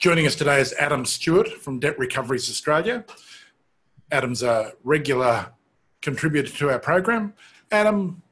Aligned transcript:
Joining 0.00 0.28
us 0.28 0.36
today 0.36 0.60
is 0.60 0.72
Adam 0.78 1.04
Stewart 1.04 1.48
from 1.48 1.80
Debt 1.80 1.98
Recoveries 1.98 2.48
Australia. 2.48 3.04
Adam's 4.12 4.44
a 4.44 4.74
regular 4.84 5.48
contributor 6.02 6.48
to 6.58 6.70
our 6.70 6.78
program. 6.78 7.34
Adam, 7.72 8.22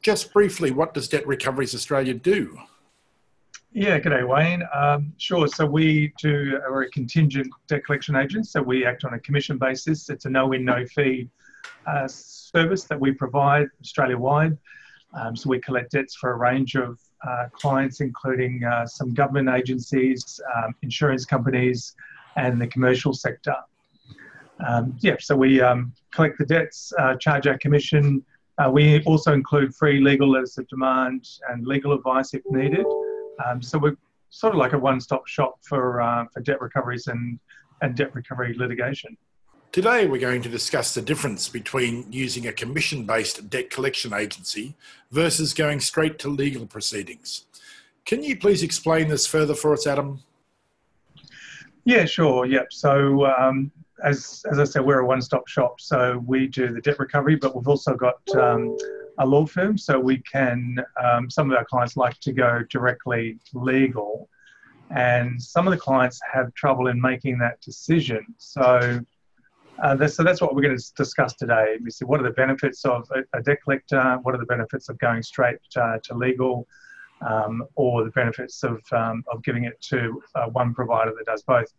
just 0.00 0.32
briefly, 0.32 0.70
what 0.70 0.94
does 0.94 1.08
Debt 1.08 1.26
Recoveries 1.26 1.74
Australia 1.74 2.14
do? 2.14 2.56
Yeah, 3.72 3.98
good 3.98 4.10
day, 4.10 4.22
Wayne. 4.22 4.62
Um, 4.72 5.12
sure. 5.16 5.48
So 5.48 5.66
we 5.66 6.12
do, 6.22 6.60
we're 6.70 6.82
a 6.82 6.90
contingent 6.90 7.48
debt 7.66 7.84
collection 7.84 8.14
agent. 8.14 8.46
So 8.46 8.62
we 8.62 8.86
act 8.86 9.04
on 9.04 9.14
a 9.14 9.18
commission 9.18 9.58
basis. 9.58 10.08
It's 10.08 10.26
a 10.26 10.30
no-win, 10.30 10.64
no-fee 10.64 11.28
uh, 11.84 12.06
service 12.06 12.84
that 12.84 13.00
we 13.00 13.10
provide 13.10 13.66
Australia-wide. 13.80 14.56
Um, 15.14 15.36
so 15.36 15.48
we 15.48 15.60
collect 15.60 15.92
debts 15.92 16.14
for 16.16 16.32
a 16.32 16.36
range 16.36 16.74
of 16.74 16.98
uh, 17.26 17.46
clients, 17.52 18.00
including 18.00 18.64
uh, 18.64 18.86
some 18.86 19.12
government 19.14 19.48
agencies, 19.48 20.40
um, 20.56 20.74
insurance 20.82 21.24
companies, 21.24 21.94
and 22.36 22.60
the 22.60 22.66
commercial 22.66 23.12
sector. 23.12 23.54
Um, 24.66 24.96
yeah, 25.00 25.16
so 25.20 25.36
we 25.36 25.60
um, 25.60 25.92
collect 26.12 26.38
the 26.38 26.46
debts, 26.46 26.92
uh, 26.98 27.16
charge 27.16 27.46
our 27.46 27.58
commission. 27.58 28.24
Uh, 28.58 28.70
we 28.70 29.02
also 29.04 29.32
include 29.32 29.74
free 29.74 30.00
legal 30.00 30.30
letters 30.30 30.56
of 30.58 30.68
demand 30.68 31.28
and 31.48 31.66
legal 31.66 31.92
advice 31.92 32.34
if 32.34 32.42
needed. 32.50 32.86
Um, 33.44 33.62
so 33.62 33.78
we're 33.78 33.96
sort 34.30 34.54
of 34.54 34.58
like 34.58 34.72
a 34.72 34.78
one-stop 34.78 35.26
shop 35.26 35.58
for 35.62 36.00
uh, 36.00 36.26
for 36.32 36.40
debt 36.40 36.60
recoveries 36.60 37.06
and 37.06 37.38
and 37.82 37.96
debt 37.96 38.14
recovery 38.14 38.54
litigation. 38.56 39.16
Today, 39.72 40.06
we're 40.06 40.20
going 40.20 40.42
to 40.42 40.50
discuss 40.50 40.92
the 40.92 41.00
difference 41.00 41.48
between 41.48 42.04
using 42.12 42.46
a 42.46 42.52
commission 42.52 43.06
based 43.06 43.48
debt 43.48 43.70
collection 43.70 44.12
agency 44.12 44.74
versus 45.10 45.54
going 45.54 45.80
straight 45.80 46.18
to 46.18 46.28
legal 46.28 46.66
proceedings. 46.66 47.46
Can 48.04 48.22
you 48.22 48.36
please 48.36 48.62
explain 48.62 49.08
this 49.08 49.26
further 49.26 49.54
for 49.54 49.72
us, 49.72 49.86
Adam? 49.86 50.20
Yeah, 51.86 52.04
sure. 52.04 52.44
Yep. 52.44 52.70
So, 52.70 53.24
um, 53.24 53.72
as, 54.04 54.44
as 54.52 54.58
I 54.58 54.64
said, 54.64 54.84
we're 54.84 54.98
a 54.98 55.06
one 55.06 55.22
stop 55.22 55.48
shop. 55.48 55.80
So, 55.80 56.22
we 56.26 56.48
do 56.48 56.68
the 56.68 56.82
debt 56.82 56.98
recovery, 56.98 57.36
but 57.36 57.56
we've 57.56 57.66
also 57.66 57.94
got 57.94 58.20
um, 58.36 58.76
a 59.20 59.26
law 59.26 59.46
firm. 59.46 59.78
So, 59.78 59.98
we 59.98 60.18
can, 60.18 60.76
um, 61.02 61.30
some 61.30 61.50
of 61.50 61.56
our 61.56 61.64
clients 61.64 61.96
like 61.96 62.20
to 62.20 62.32
go 62.34 62.60
directly 62.68 63.38
legal, 63.54 64.28
and 64.90 65.42
some 65.42 65.66
of 65.66 65.70
the 65.70 65.80
clients 65.80 66.20
have 66.30 66.52
trouble 66.52 66.88
in 66.88 67.00
making 67.00 67.38
that 67.38 67.58
decision. 67.62 68.26
So, 68.36 69.02
uh, 69.82 70.06
so 70.06 70.22
that's 70.22 70.40
what 70.40 70.54
we're 70.54 70.62
going 70.62 70.76
to 70.76 70.92
discuss 70.96 71.34
today. 71.34 71.76
We 71.82 71.90
see 71.90 72.04
what 72.04 72.20
are 72.20 72.24
the 72.24 72.30
benefits 72.30 72.84
of 72.84 73.08
a, 73.14 73.38
a 73.38 73.42
debt 73.42 73.58
collector, 73.64 74.18
what 74.22 74.34
are 74.34 74.38
the 74.38 74.46
benefits 74.46 74.88
of 74.88 74.98
going 74.98 75.22
straight 75.22 75.58
uh, 75.76 75.98
to 76.04 76.14
legal, 76.14 76.66
um, 77.26 77.64
or 77.74 78.04
the 78.04 78.10
benefits 78.10 78.62
of, 78.62 78.82
um, 78.92 79.24
of 79.32 79.42
giving 79.42 79.64
it 79.64 79.80
to 79.88 80.22
uh, 80.34 80.46
one 80.46 80.74
provider 80.74 81.12
that 81.16 81.26
does 81.26 81.42
both. 81.42 81.72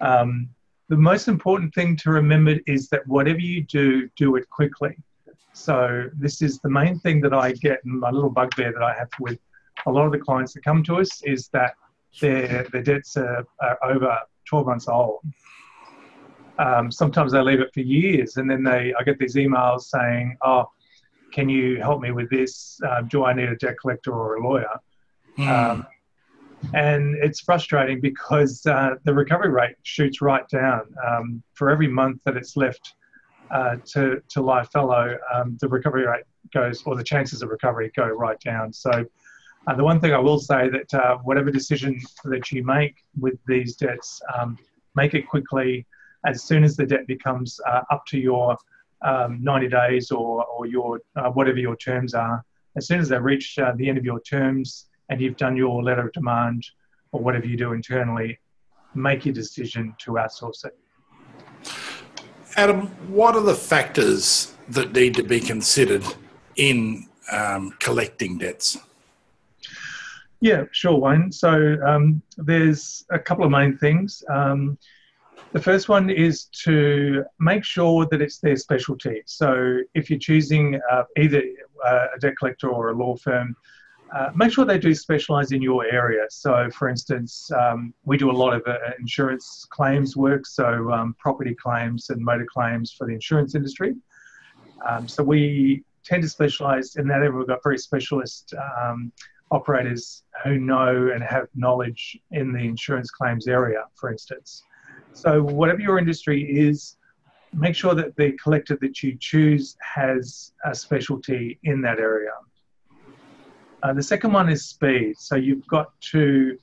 Um, 0.00 0.48
the 0.88 0.96
most 0.96 1.28
important 1.28 1.74
thing 1.74 1.96
to 1.98 2.10
remember 2.10 2.56
is 2.66 2.88
that 2.88 3.06
whatever 3.06 3.40
you 3.40 3.62
do, 3.62 4.08
do 4.16 4.36
it 4.36 4.48
quickly. 4.50 4.96
So 5.52 6.10
this 6.14 6.42
is 6.42 6.58
the 6.60 6.70
main 6.70 6.98
thing 6.98 7.20
that 7.22 7.32
I 7.32 7.52
get, 7.52 7.80
and 7.84 8.00
my 8.00 8.10
little 8.10 8.30
bugbear 8.30 8.72
that 8.72 8.82
I 8.82 8.92
have 8.94 9.08
with 9.20 9.38
a 9.86 9.90
lot 9.90 10.06
of 10.06 10.12
the 10.12 10.18
clients 10.18 10.52
that 10.54 10.64
come 10.64 10.82
to 10.84 10.96
us 10.96 11.22
is 11.22 11.48
that 11.48 11.74
their, 12.20 12.66
their 12.72 12.82
debts 12.82 13.16
are, 13.16 13.46
are 13.60 13.78
over 13.84 14.18
12 14.46 14.66
months 14.66 14.88
old 14.88 15.20
um, 16.58 16.90
sometimes 16.90 17.32
they 17.32 17.40
leave 17.40 17.60
it 17.60 17.72
for 17.74 17.80
years, 17.80 18.36
and 18.36 18.50
then 18.50 18.62
they 18.62 18.94
I 18.98 19.02
get 19.02 19.18
these 19.18 19.34
emails 19.34 19.82
saying, 19.82 20.36
"Oh, 20.42 20.70
can 21.32 21.48
you 21.48 21.80
help 21.80 22.00
me 22.00 22.12
with 22.12 22.30
this? 22.30 22.80
Uh, 22.86 23.02
do 23.02 23.24
I 23.24 23.32
need 23.32 23.48
a 23.48 23.56
debt 23.56 23.76
collector 23.80 24.12
or 24.12 24.36
a 24.36 24.46
lawyer?" 24.46 24.80
Mm. 25.38 25.48
Um, 25.48 25.86
and 26.72 27.16
it's 27.16 27.40
frustrating 27.40 28.00
because 28.00 28.64
uh, 28.66 28.94
the 29.04 29.12
recovery 29.12 29.50
rate 29.50 29.76
shoots 29.82 30.22
right 30.22 30.48
down. 30.48 30.82
Um, 31.06 31.42
for 31.54 31.70
every 31.70 31.88
month 31.88 32.20
that 32.24 32.36
it's 32.36 32.56
left 32.56 32.94
uh, 33.50 33.76
to 33.86 34.22
to 34.28 34.40
lie 34.40 34.64
fallow, 34.64 35.16
um, 35.34 35.58
the 35.60 35.68
recovery 35.68 36.06
rate 36.06 36.24
goes, 36.52 36.82
or 36.84 36.94
the 36.94 37.04
chances 37.04 37.42
of 37.42 37.48
recovery 37.48 37.90
go 37.96 38.06
right 38.06 38.38
down. 38.40 38.72
So. 38.72 39.04
Uh, 39.66 39.74
the 39.74 39.82
one 39.82 39.98
thing 39.98 40.12
I 40.12 40.18
will 40.18 40.38
say 40.38 40.68
that 40.68 40.92
uh, 40.92 41.16
whatever 41.22 41.50
decision 41.50 41.98
that 42.24 42.52
you 42.52 42.62
make 42.62 42.96
with 43.18 43.38
these 43.46 43.76
debts, 43.76 44.20
um, 44.38 44.58
make 44.94 45.14
it 45.14 45.26
quickly, 45.26 45.86
as 46.26 46.44
soon 46.44 46.64
as 46.64 46.76
the 46.76 46.86
debt 46.86 47.06
becomes 47.06 47.60
uh, 47.66 47.82
up 47.90 48.04
to 48.06 48.18
your 48.18 48.56
um, 49.02 49.42
90 49.42 49.68
days 49.68 50.10
or, 50.10 50.44
or 50.46 50.66
your 50.66 51.00
uh, 51.16 51.30
whatever 51.30 51.58
your 51.58 51.76
terms 51.76 52.14
are, 52.14 52.44
as 52.76 52.86
soon 52.86 53.00
as 53.00 53.08
they 53.08 53.18
reach 53.18 53.58
uh, 53.58 53.72
the 53.76 53.88
end 53.88 53.98
of 53.98 54.04
your 54.04 54.20
terms 54.20 54.86
and 55.10 55.20
you've 55.20 55.36
done 55.36 55.56
your 55.56 55.82
letter 55.82 56.06
of 56.06 56.12
demand 56.12 56.64
or 57.12 57.20
whatever 57.20 57.46
you 57.46 57.56
do 57.56 57.72
internally, 57.72 58.38
make 58.94 59.24
your 59.24 59.34
decision 59.34 59.94
to 59.98 60.12
outsource 60.12 60.64
it. 60.64 60.76
Adam, 62.56 62.86
what 63.08 63.34
are 63.34 63.42
the 63.42 63.54
factors 63.54 64.54
that 64.68 64.92
need 64.92 65.14
to 65.14 65.22
be 65.22 65.40
considered 65.40 66.04
in 66.56 67.06
um, 67.30 67.74
collecting 67.80 68.38
debts? 68.38 68.78
Yeah, 70.40 70.64
sure, 70.72 70.96
Wayne. 70.96 71.32
So 71.32 71.76
um, 71.86 72.22
there's 72.36 73.04
a 73.10 73.18
couple 73.18 73.44
of 73.44 73.50
main 73.50 73.76
things. 73.78 74.22
Um, 74.28 74.78
the 75.52 75.60
first 75.60 75.88
one 75.88 76.10
is 76.10 76.46
to 76.64 77.24
make 77.38 77.64
sure 77.64 78.06
that 78.10 78.20
it's 78.20 78.38
their 78.38 78.56
specialty. 78.56 79.22
So 79.26 79.78
if 79.94 80.10
you're 80.10 80.18
choosing 80.18 80.80
uh, 80.90 81.04
either 81.16 81.42
uh, 81.84 82.06
a 82.16 82.18
debt 82.18 82.34
collector 82.38 82.68
or 82.68 82.90
a 82.90 82.94
law 82.94 83.16
firm, 83.16 83.54
uh, 84.14 84.30
make 84.34 84.52
sure 84.52 84.64
they 84.64 84.78
do 84.78 84.94
specialize 84.94 85.50
in 85.50 85.60
your 85.60 85.84
area. 85.86 86.24
So, 86.28 86.70
for 86.70 86.88
instance, 86.88 87.50
um, 87.52 87.92
we 88.04 88.16
do 88.16 88.30
a 88.30 88.32
lot 88.32 88.54
of 88.54 88.62
uh, 88.66 88.78
insurance 89.00 89.66
claims 89.70 90.16
work, 90.16 90.46
so 90.46 90.92
um, 90.92 91.16
property 91.18 91.54
claims 91.54 92.10
and 92.10 92.24
motor 92.24 92.46
claims 92.52 92.92
for 92.92 93.06
the 93.06 93.12
insurance 93.12 93.56
industry. 93.56 93.94
Um, 94.88 95.08
so, 95.08 95.24
we 95.24 95.82
tend 96.04 96.22
to 96.22 96.28
specialize 96.28 96.94
in 96.94 97.08
that 97.08 97.18
area. 97.18 97.32
We've 97.32 97.46
got 97.46 97.62
very 97.64 97.78
specialist 97.78 98.54
um, 98.80 99.10
operators 99.50 100.22
who 100.44 100.58
know 100.58 101.10
and 101.12 101.22
have 101.22 101.48
knowledge 101.56 102.16
in 102.30 102.52
the 102.52 102.60
insurance 102.60 103.10
claims 103.10 103.48
area, 103.48 103.84
for 103.96 104.12
instance. 104.12 104.62
So, 105.14 105.42
whatever 105.42 105.80
your 105.80 105.98
industry 105.98 106.42
is, 106.42 106.96
make 107.52 107.76
sure 107.76 107.94
that 107.94 108.16
the 108.16 108.32
collector 108.32 108.76
that 108.80 109.02
you 109.02 109.16
choose 109.18 109.76
has 109.80 110.52
a 110.64 110.74
specialty 110.74 111.58
in 111.62 111.80
that 111.82 111.98
area. 112.00 112.32
Uh, 113.82 113.92
the 113.92 114.02
second 114.02 114.32
one 114.32 114.48
is 114.48 114.66
speed. 114.66 115.14
So, 115.16 115.36
you've 115.36 115.66
got 115.68 115.98
to 116.12 116.58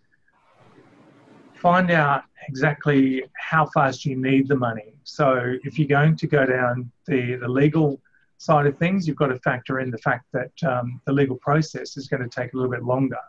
find 1.55 1.91
out 1.91 2.23
exactly 2.49 3.23
how 3.37 3.67
fast 3.67 4.05
you 4.05 4.17
need 4.17 4.49
the 4.49 4.57
money. 4.57 4.93
So, 5.03 5.55
if 5.63 5.79
you're 5.79 5.87
going 5.87 6.17
to 6.17 6.27
go 6.27 6.45
down 6.45 6.91
the, 7.07 7.37
the 7.37 7.47
legal 7.47 8.01
side 8.37 8.67
of 8.67 8.77
things, 8.77 9.07
you've 9.07 9.17
got 9.17 9.27
to 9.27 9.39
factor 9.39 9.79
in 9.79 9.91
the 9.91 9.97
fact 9.99 10.25
that 10.33 10.51
um, 10.69 10.99
the 11.05 11.13
legal 11.13 11.37
process 11.37 11.95
is 11.95 12.09
going 12.09 12.21
to 12.21 12.29
take 12.29 12.53
a 12.53 12.57
little 12.57 12.71
bit 12.71 12.83
longer 12.83 13.19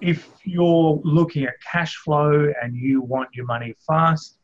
if 0.00 0.30
you're 0.44 1.00
looking 1.04 1.44
at 1.44 1.54
cash 1.60 1.96
flow 1.96 2.52
and 2.62 2.74
you 2.74 3.02
want 3.02 3.28
your 3.34 3.46
money 3.46 3.74
fast, 3.86 4.38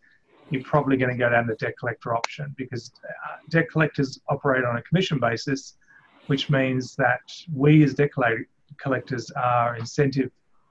you're 0.51 0.63
probably 0.63 0.97
going 0.97 1.11
to 1.11 1.19
go 1.19 1.29
down 1.29 1.47
the 1.47 1.57
debt 1.57 1.75
collector 1.79 2.15
option 2.15 2.55
because 2.57 2.93
uh, 3.05 3.37
debt 3.51 3.69
collectors 3.71 4.21
operate 4.29 4.65
on 4.65 4.77
a 4.77 4.83
commission 4.83 5.19
basis, 5.19 5.75
which 6.27 6.51
means 6.51 6.95
that 6.97 7.21
we 7.53 7.83
as 7.83 7.95
debt 7.95 8.11
collectors 8.81 9.31
are 9.33 9.77
incentive 9.77 10.31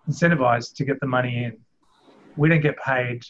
incentivized 0.09 0.75
to 0.75 0.85
get 0.85 0.99
the 0.99 1.07
money 1.07 1.43
in. 1.45 1.57
We 2.35 2.47
don't 2.49 2.61
get 2.61 2.77
paid 2.77 3.23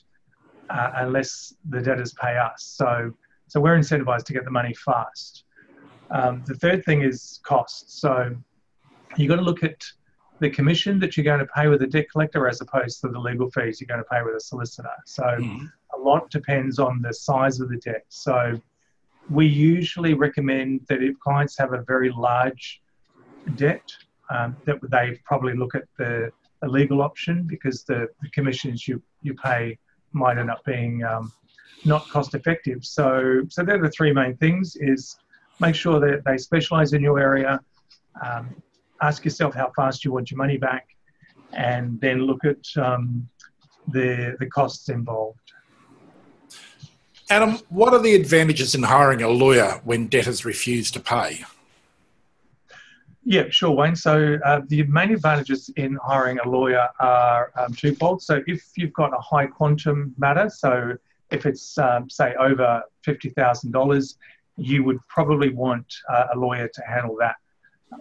uh, 0.69 0.91
unless 0.95 1.53
the 1.69 1.81
debtors 1.81 2.13
pay 2.13 2.37
us. 2.37 2.73
So, 2.75 3.11
so 3.47 3.61
we're 3.61 3.77
incentivized 3.77 4.25
to 4.25 4.33
get 4.33 4.43
the 4.43 4.51
money 4.51 4.73
fast. 4.73 5.45
Um, 6.11 6.43
the 6.45 6.55
third 6.55 6.83
thing 6.83 7.01
is 7.01 7.39
costs. 7.43 8.01
So 8.01 8.35
you've 9.15 9.29
got 9.29 9.37
to 9.37 9.41
look 9.41 9.63
at 9.63 9.81
the 10.41 10.49
commission 10.49 10.99
that 10.99 11.15
you're 11.15 11.23
going 11.23 11.39
to 11.39 11.47
pay 11.55 11.67
with 11.67 11.81
a 11.81 11.87
debt 11.87 12.07
collector 12.11 12.47
as 12.49 12.59
opposed 12.59 12.99
to 13.01 13.07
the 13.07 13.19
legal 13.19 13.49
fees 13.51 13.79
you're 13.79 13.87
going 13.87 14.03
to 14.03 14.09
pay 14.11 14.21
with 14.21 14.35
a 14.35 14.41
solicitor. 14.41 14.89
So 15.05 15.23
mm 15.23 15.69
a 15.97 16.01
lot 16.01 16.29
depends 16.29 16.79
on 16.79 17.01
the 17.01 17.13
size 17.13 17.59
of 17.59 17.69
the 17.69 17.77
debt. 17.77 18.05
So 18.09 18.59
we 19.29 19.45
usually 19.47 20.13
recommend 20.13 20.81
that 20.89 21.01
if 21.01 21.19
clients 21.19 21.57
have 21.57 21.73
a 21.73 21.81
very 21.81 22.11
large 22.11 22.81
debt, 23.55 23.83
um, 24.29 24.55
that 24.65 24.77
they 24.89 25.19
probably 25.23 25.55
look 25.55 25.75
at 25.75 25.83
the, 25.97 26.31
the 26.61 26.67
legal 26.67 27.01
option 27.01 27.43
because 27.47 27.83
the, 27.83 28.07
the, 28.21 28.29
commissions 28.29 28.87
you, 28.87 29.01
you 29.21 29.35
pay 29.35 29.77
might 30.13 30.37
end 30.37 30.49
up 30.49 30.63
being 30.65 31.03
um, 31.03 31.31
not 31.85 32.07
cost 32.09 32.33
effective. 32.33 32.83
So, 32.83 33.43
so 33.49 33.63
they're 33.63 33.81
the 33.81 33.89
three 33.89 34.11
main 34.11 34.35
things 34.37 34.75
is 34.77 35.17
make 35.59 35.75
sure 35.75 35.99
that 35.99 36.23
they 36.25 36.37
specialize 36.37 36.93
in 36.93 37.01
your 37.01 37.19
area, 37.19 37.59
um, 38.23 38.55
ask 39.01 39.23
yourself 39.23 39.53
how 39.53 39.71
fast 39.75 40.03
you 40.03 40.11
want 40.11 40.31
your 40.31 40.37
money 40.37 40.57
back, 40.57 40.87
and 41.53 41.99
then 42.01 42.21
look 42.21 42.43
at 42.45 42.65
um, 42.83 43.27
the 43.89 44.35
the 44.39 44.47
costs 44.47 44.89
involved. 44.89 45.44
Adam, 47.29 47.57
what 47.69 47.93
are 47.93 48.01
the 48.01 48.13
advantages 48.13 48.75
in 48.75 48.83
hiring 48.83 49.21
a 49.21 49.29
lawyer 49.29 49.81
when 49.83 50.07
debtors 50.07 50.45
refuse 50.45 50.91
to 50.91 50.99
pay? 50.99 51.43
Yeah, 53.23 53.49
sure, 53.49 53.71
Wayne. 53.71 53.95
So 53.95 54.37
uh, 54.45 54.61
the 54.67 54.83
main 54.83 55.11
advantages 55.11 55.69
in 55.75 55.97
hiring 56.03 56.37
a 56.39 56.47
lawyer 56.47 56.87
are 56.99 57.51
um, 57.57 57.73
twofold. 57.73 58.21
So 58.21 58.43
if 58.45 58.63
you've 58.75 58.93
got 58.93 59.11
a 59.13 59.21
high 59.21 59.47
quantum 59.47 60.13
matter, 60.19 60.47
so 60.49 60.95
if 61.31 61.47
it's 61.47 61.79
um, 61.79 62.07
say 62.07 62.35
over 62.35 62.83
fifty 63.03 63.29
thousand 63.29 63.71
dollars, 63.71 64.17
you 64.57 64.83
would 64.83 64.99
probably 65.07 65.49
want 65.49 65.91
uh, 66.07 66.27
a 66.35 66.37
lawyer 66.37 66.67
to 66.67 66.81
handle 66.87 67.17
that. 67.19 67.37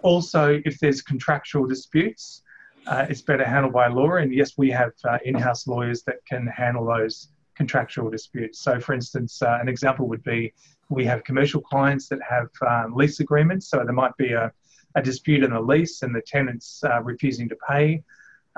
Also, 0.03 0.61
if 0.63 0.77
there's 0.79 1.01
contractual 1.01 1.65
disputes, 1.65 2.43
uh, 2.85 3.07
it's 3.09 3.21
better 3.21 3.43
handled 3.43 3.73
by 3.73 3.87
a 3.87 3.89
lawyer. 3.89 4.17
And 4.17 4.31
yes, 4.31 4.53
we 4.57 4.69
have 4.69 4.91
uh, 5.03 5.17
in-house 5.25 5.65
lawyers 5.65 6.03
that 6.03 6.17
can 6.29 6.45
handle 6.45 6.85
those 6.85 7.29
contractual 7.55 8.09
disputes. 8.09 8.59
So, 8.59 8.79
for 8.79 8.93
instance, 8.93 9.41
uh, 9.41 9.57
an 9.61 9.69
example 9.69 10.07
would 10.07 10.23
be 10.23 10.53
we 10.89 11.05
have 11.05 11.23
commercial 11.23 11.61
clients 11.61 12.07
that 12.09 12.19
have 12.27 12.49
um, 12.67 12.93
lease 12.95 13.19
agreements. 13.19 13.67
So 13.69 13.77
there 13.83 13.93
might 13.93 14.15
be 14.17 14.33
a 14.33 14.51
a 14.95 15.01
dispute 15.01 15.43
in 15.43 15.51
the 15.51 15.59
lease 15.59 16.01
and 16.01 16.15
the 16.15 16.21
tenant's 16.21 16.83
uh, 16.83 17.01
refusing 17.03 17.47
to 17.49 17.55
pay. 17.67 18.01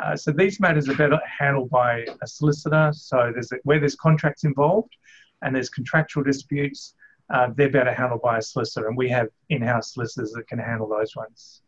Uh, 0.01 0.15
so 0.15 0.31
these 0.31 0.59
matters 0.59 0.87
are 0.87 0.95
better 0.95 1.19
handled 1.25 1.69
by 1.69 2.05
a 2.21 2.27
solicitor. 2.27 2.91
So 2.93 3.31
there's 3.33 3.51
where 3.63 3.79
there's 3.79 3.95
contracts 3.95 4.43
involved 4.43 4.95
and 5.41 5.55
there's 5.55 5.69
contractual 5.69 6.23
disputes, 6.23 6.93
uh, 7.33 7.49
they're 7.55 7.71
better 7.71 7.93
handled 7.93 8.21
by 8.21 8.37
a 8.37 8.41
solicitor, 8.41 8.87
and 8.87 8.97
we 8.97 9.09
have 9.09 9.27
in-house 9.49 9.93
solicitors 9.93 10.31
that 10.31 10.47
can 10.47 10.59
handle 10.59 10.87
those 10.87 11.15
ones. 11.15 11.61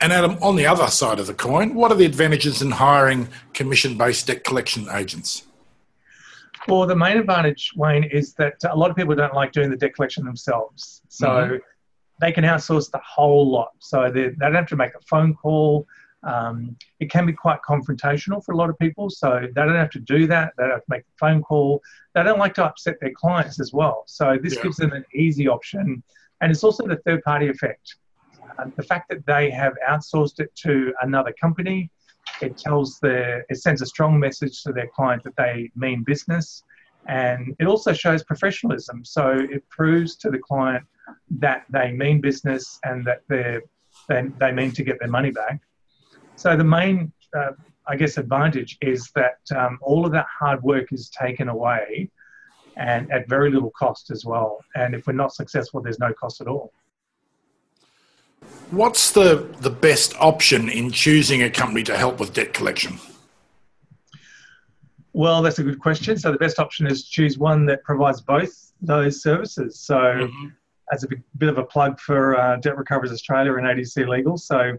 And 0.00 0.12
Adam, 0.12 0.38
on 0.42 0.56
the 0.56 0.66
other 0.66 0.86
side 0.88 1.18
of 1.18 1.26
the 1.26 1.34
coin, 1.34 1.74
what 1.74 1.90
are 1.90 1.94
the 1.94 2.04
advantages 2.04 2.62
in 2.62 2.72
hiring 2.72 3.28
commission-based 3.54 4.26
debt 4.26 4.44
collection 4.44 4.86
agents? 4.90 5.44
Well, 6.66 6.86
the 6.86 6.96
main 6.96 7.18
advantage, 7.18 7.72
Wayne, 7.76 8.04
is 8.04 8.34
that 8.34 8.54
a 8.68 8.76
lot 8.76 8.90
of 8.90 8.96
people 8.96 9.14
don't 9.14 9.34
like 9.34 9.52
doing 9.52 9.70
the 9.70 9.76
debt 9.76 9.94
collection 9.94 10.24
themselves. 10.24 11.02
So 11.08 11.28
mm-hmm 11.28 11.56
they 12.20 12.32
can 12.32 12.44
outsource 12.44 12.90
the 12.90 13.00
whole 13.04 13.50
lot. 13.50 13.72
So 13.78 14.10
they, 14.10 14.28
they 14.28 14.46
don't 14.46 14.54
have 14.54 14.66
to 14.68 14.76
make 14.76 14.94
a 14.94 15.00
phone 15.00 15.34
call. 15.34 15.86
Um, 16.22 16.76
it 17.00 17.10
can 17.10 17.26
be 17.26 17.32
quite 17.32 17.58
confrontational 17.68 18.42
for 18.42 18.52
a 18.52 18.56
lot 18.56 18.70
of 18.70 18.78
people. 18.78 19.10
So 19.10 19.40
they 19.42 19.62
don't 19.62 19.74
have 19.74 19.90
to 19.90 20.00
do 20.00 20.26
that. 20.28 20.52
They 20.56 20.64
don't 20.64 20.72
have 20.72 20.80
to 20.80 20.90
make 20.90 21.02
a 21.02 21.16
phone 21.18 21.42
call. 21.42 21.82
They 22.14 22.22
don't 22.22 22.38
like 22.38 22.54
to 22.54 22.64
upset 22.64 22.96
their 23.00 23.12
clients 23.12 23.60
as 23.60 23.72
well. 23.72 24.04
So 24.06 24.38
this 24.40 24.56
yeah. 24.56 24.62
gives 24.62 24.76
them 24.76 24.92
an 24.92 25.04
easy 25.12 25.48
option. 25.48 26.02
And 26.40 26.50
it's 26.50 26.64
also 26.64 26.86
the 26.86 26.96
third 26.96 27.22
party 27.24 27.48
effect. 27.48 27.96
Uh, 28.58 28.66
the 28.76 28.82
fact 28.82 29.08
that 29.08 29.26
they 29.26 29.50
have 29.50 29.74
outsourced 29.88 30.40
it 30.40 30.54
to 30.54 30.94
another 31.02 31.34
company, 31.38 31.90
it 32.42 32.56
tells 32.58 32.98
their, 33.00 33.44
it 33.48 33.56
sends 33.56 33.82
a 33.82 33.86
strong 33.86 34.18
message 34.18 34.62
to 34.62 34.72
their 34.72 34.88
client 34.88 35.22
that 35.24 35.36
they 35.36 35.70
mean 35.76 36.02
business. 36.02 36.64
And 37.06 37.54
it 37.60 37.66
also 37.66 37.92
shows 37.92 38.22
professionalism. 38.24 39.04
So 39.04 39.38
it 39.38 39.68
proves 39.68 40.16
to 40.16 40.30
the 40.30 40.38
client 40.38 40.84
that 41.38 41.64
they 41.70 41.92
mean 41.92 42.20
business 42.20 42.78
and 42.84 43.06
that 43.06 43.22
they 43.28 43.60
they 44.08 44.52
mean 44.52 44.72
to 44.72 44.82
get 44.82 44.98
their 44.98 45.08
money 45.08 45.30
back. 45.30 45.60
So 46.36 46.56
the 46.56 46.64
main, 46.64 47.12
uh, 47.36 47.52
I 47.86 47.96
guess, 47.96 48.18
advantage 48.18 48.76
is 48.80 49.10
that 49.14 49.38
um, 49.54 49.78
all 49.82 50.04
of 50.04 50.12
that 50.12 50.26
hard 50.40 50.62
work 50.62 50.92
is 50.92 51.10
taken 51.10 51.48
away, 51.48 52.10
and 52.76 53.10
at 53.12 53.28
very 53.28 53.50
little 53.50 53.70
cost 53.70 54.10
as 54.10 54.24
well. 54.24 54.58
And 54.74 54.94
if 54.94 55.06
we're 55.06 55.12
not 55.12 55.32
successful, 55.32 55.80
there's 55.80 56.00
no 56.00 56.12
cost 56.12 56.40
at 56.40 56.48
all. 56.48 56.72
What's 58.74 59.12
the 59.12 59.48
the 59.60 59.70
best 59.70 60.14
option 60.18 60.68
in 60.68 60.90
choosing 60.90 61.42
a 61.42 61.50
company 61.50 61.82
to 61.84 61.96
help 61.96 62.20
with 62.20 62.32
debt 62.32 62.52
collection? 62.52 62.98
Well, 65.12 65.42
that's 65.42 65.60
a 65.60 65.62
good 65.62 65.78
question. 65.78 66.18
So 66.18 66.32
the 66.32 66.38
best 66.38 66.58
option 66.58 66.86
is 66.86 67.04
choose 67.04 67.38
one 67.38 67.66
that 67.66 67.84
provides 67.84 68.20
both 68.20 68.72
those 68.80 69.22
services. 69.22 69.80
So. 69.80 69.96
Mm-hmm 69.96 70.48
as 70.92 71.04
a 71.04 71.08
bit 71.38 71.48
of 71.48 71.58
a 71.58 71.64
plug 71.64 71.98
for 71.98 72.38
uh, 72.38 72.56
Debt 72.56 72.76
Recoveries 72.76 73.12
Australia 73.12 73.54
and 73.54 73.66
ADC 73.66 74.06
Legal. 74.08 74.36
So, 74.36 74.76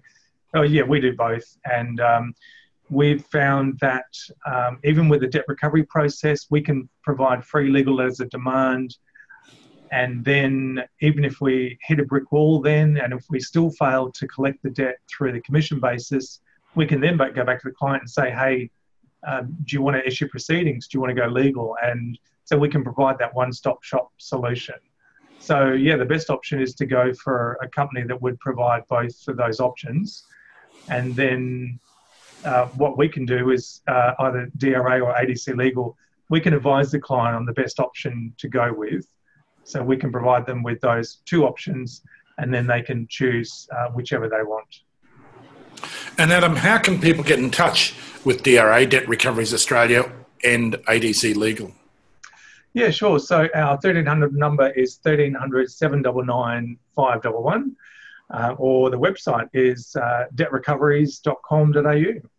oh 0.53 0.61
yeah, 0.61 0.83
we 0.83 0.99
do 0.99 1.15
both, 1.15 1.57
and 1.65 1.99
um, 1.99 2.33
we've 2.89 3.25
found 3.25 3.79
that 3.79 4.05
um, 4.45 4.79
even 4.83 5.09
with 5.09 5.21
the 5.21 5.27
debt 5.27 5.45
recovery 5.47 5.83
process, 5.83 6.47
we 6.49 6.61
can 6.61 6.87
provide 7.03 7.43
free 7.43 7.69
legal 7.69 7.95
letters 7.95 8.19
of 8.19 8.29
demand. 8.29 8.97
And 9.91 10.25
then, 10.25 10.83
even 11.01 11.23
if 11.23 11.41
we 11.41 11.77
hit 11.81 11.99
a 11.99 12.03
brick 12.03 12.31
wall, 12.31 12.61
then, 12.61 12.97
and 12.97 13.13
if 13.13 13.25
we 13.29 13.39
still 13.39 13.69
fail 13.69 14.11
to 14.11 14.27
collect 14.27 14.63
the 14.63 14.69
debt 14.69 14.97
through 15.07 15.33
the 15.33 15.41
commission 15.41 15.79
basis, 15.79 16.41
we 16.75 16.85
can 16.85 16.99
then 16.99 17.17
go 17.17 17.45
back 17.45 17.61
to 17.61 17.69
the 17.69 17.75
client 17.75 18.01
and 18.01 18.09
say, 18.09 18.31
hey, 18.31 18.69
um, 19.27 19.55
do 19.63 19.75
you 19.75 19.81
want 19.81 19.95
to 19.97 20.05
issue 20.05 20.27
proceedings? 20.27 20.87
Do 20.87 20.97
you 20.97 21.01
want 21.01 21.15
to 21.15 21.21
go 21.21 21.27
legal? 21.27 21.75
And 21.81 22.17
so 22.43 22.57
we 22.57 22.69
can 22.69 22.83
provide 22.83 23.17
that 23.19 23.33
one 23.33 23.51
stop 23.51 23.83
shop 23.83 24.11
solution. 24.17 24.75
So 25.39 25.73
yeah, 25.73 25.97
the 25.97 26.05
best 26.05 26.29
option 26.29 26.61
is 26.61 26.73
to 26.75 26.85
go 26.85 27.13
for 27.13 27.57
a 27.61 27.67
company 27.67 28.03
that 28.03 28.21
would 28.21 28.39
provide 28.39 28.83
both 28.87 29.27
of 29.27 29.37
those 29.37 29.59
options, 29.59 30.25
and 30.89 31.15
then 31.15 31.79
uh, 32.43 32.67
what 32.67 32.97
we 32.97 33.09
can 33.09 33.25
do 33.25 33.51
is 33.51 33.81
uh, 33.87 34.13
either 34.19 34.49
DRA 34.57 35.01
or 35.01 35.13
ADC 35.13 35.55
Legal, 35.57 35.97
we 36.29 36.39
can 36.39 36.53
advise 36.53 36.91
the 36.91 36.99
client 36.99 37.35
on 37.35 37.45
the 37.45 37.53
best 37.53 37.79
option 37.79 38.33
to 38.37 38.47
go 38.47 38.71
with. 38.73 39.07
So 39.65 39.83
we 39.83 39.97
can 39.97 40.11
provide 40.11 40.45
them 40.45 40.63
with 40.63 40.79
those 40.79 41.17
two 41.25 41.45
options, 41.45 42.03
and 42.37 42.53
then 42.53 42.67
they 42.67 42.81
can 42.81 43.07
choose 43.07 43.67
uh, 43.75 43.89
whichever 43.89 44.29
they 44.29 44.43
want. 44.43 44.81
And 46.17 46.31
Adam, 46.31 46.55
how 46.55 46.77
can 46.77 47.01
people 47.01 47.23
get 47.23 47.39
in 47.39 47.51
touch 47.51 47.93
with 48.23 48.43
DRA, 48.43 48.85
Debt 48.85 49.07
Recoveries 49.09 49.53
Australia, 49.53 50.09
and 50.43 50.75
ADC 50.87 51.35
Legal? 51.35 51.71
Yeah, 52.73 52.91
sure. 52.91 53.19
So 53.19 53.47
our 53.55 53.71
1300 53.71 54.35
number 54.35 54.69
is 54.71 54.99
1300 55.01 55.71
799 55.71 56.77
511, 56.95 57.75
uh, 58.29 58.55
or 58.57 58.89
the 58.91 58.99
website 58.99 59.49
is 59.53 59.95
uh, 59.95 60.25
debtrecoveries.com.au. 60.35 62.29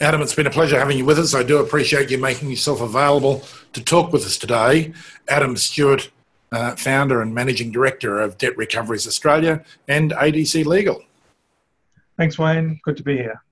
Adam, 0.00 0.20
it's 0.20 0.34
been 0.34 0.46
a 0.46 0.50
pleasure 0.50 0.78
having 0.78 0.98
you 0.98 1.04
with 1.04 1.18
us. 1.18 1.34
I 1.34 1.42
do 1.42 1.58
appreciate 1.58 2.10
you 2.10 2.18
making 2.18 2.50
yourself 2.50 2.80
available 2.80 3.42
to 3.74 3.82
talk 3.82 4.12
with 4.12 4.24
us 4.24 4.38
today. 4.38 4.92
Adam 5.28 5.56
Stewart, 5.56 6.10
uh, 6.52 6.74
founder 6.76 7.20
and 7.20 7.34
managing 7.34 7.70
director 7.70 8.20
of 8.20 8.38
Debt 8.38 8.56
Recoveries 8.56 9.06
Australia 9.06 9.64
and 9.88 10.12
ADC 10.12 10.64
Legal. 10.64 11.02
Thanks, 12.16 12.38
Wayne. 12.38 12.80
Good 12.84 12.96
to 12.96 13.02
be 13.02 13.16
here. 13.16 13.43